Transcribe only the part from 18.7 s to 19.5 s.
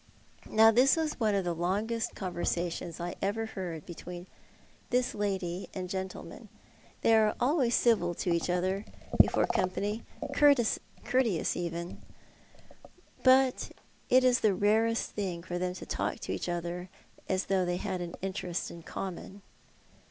in common.